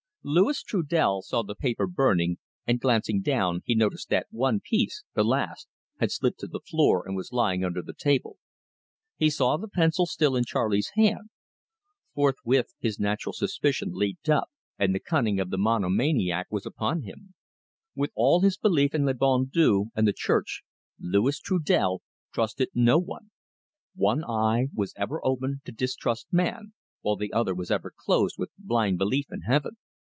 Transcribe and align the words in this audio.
Louis 0.23 0.61
Trudel 0.61 1.23
saw 1.23 1.41
the 1.41 1.55
paper 1.55 1.87
burning, 1.87 2.37
and, 2.67 2.79
glancing 2.79 3.23
down, 3.23 3.61
he 3.65 3.73
noticed 3.73 4.09
that 4.09 4.27
one 4.29 4.59
piece 4.59 5.03
the 5.15 5.23
last 5.23 5.67
had 5.99 6.11
slipped 6.11 6.39
to 6.41 6.47
the 6.47 6.59
floor 6.59 7.03
and 7.07 7.15
was 7.15 7.31
lying 7.31 7.65
under 7.65 7.81
the 7.81 7.95
table. 7.97 8.37
He 9.17 9.31
saw 9.31 9.57
the 9.57 9.67
pencil 9.67 10.05
still 10.05 10.35
in 10.35 10.43
Charley's 10.45 10.91
hand. 10.93 11.31
Forthwith 12.13 12.75
his 12.77 12.99
natural 12.99 13.33
suspicion 13.33 13.93
leaped 13.93 14.29
up, 14.29 14.51
and 14.77 14.93
the 14.93 14.99
cunning 14.99 15.39
of 15.39 15.49
the 15.49 15.57
monomaniac 15.57 16.45
was 16.51 16.67
upon 16.67 17.01
him. 17.01 17.33
With 17.95 18.11
all 18.13 18.41
his 18.41 18.57
belief 18.59 18.93
in 18.93 19.05
le 19.07 19.15
bon 19.15 19.45
Dieu 19.51 19.85
and 19.95 20.07
the 20.07 20.13
Church, 20.13 20.61
Louis 20.99 21.39
Trudel 21.39 22.03
trusted 22.31 22.69
no 22.75 22.99
one. 22.99 23.31
One 23.95 24.23
eye 24.23 24.67
was 24.71 24.93
ever 24.95 25.19
open 25.25 25.61
to 25.65 25.71
distrust 25.71 26.31
man, 26.31 26.73
while 27.01 27.15
the 27.15 27.33
other 27.33 27.55
was 27.55 27.71
ever 27.71 27.91
closed 27.97 28.35
with 28.37 28.51
blind 28.59 28.99
belief 28.99 29.25
in 29.31 29.41
Heaven. 29.47 29.77